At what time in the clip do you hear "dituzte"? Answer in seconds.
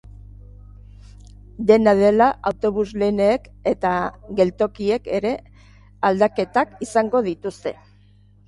7.33-7.77